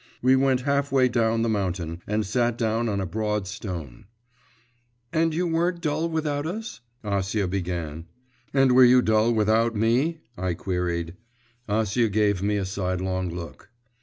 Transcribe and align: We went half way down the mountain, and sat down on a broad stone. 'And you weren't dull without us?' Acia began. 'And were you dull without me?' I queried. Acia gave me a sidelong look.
We 0.19 0.35
went 0.35 0.61
half 0.61 0.91
way 0.91 1.09
down 1.09 1.43
the 1.43 1.47
mountain, 1.47 2.01
and 2.07 2.25
sat 2.25 2.57
down 2.57 2.89
on 2.89 2.99
a 2.99 3.05
broad 3.05 3.47
stone. 3.47 4.05
'And 5.13 5.31
you 5.31 5.45
weren't 5.45 5.79
dull 5.79 6.09
without 6.09 6.47
us?' 6.47 6.79
Acia 7.03 7.47
began. 7.47 8.07
'And 8.51 8.71
were 8.71 8.83
you 8.83 9.03
dull 9.03 9.31
without 9.31 9.75
me?' 9.75 10.21
I 10.35 10.55
queried. 10.55 11.17
Acia 11.69 12.09
gave 12.11 12.41
me 12.41 12.57
a 12.57 12.65
sidelong 12.65 13.29
look. 13.29 13.69